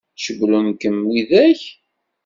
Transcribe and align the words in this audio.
Cewwlen-kem 0.23 0.97
widak? 1.09 1.61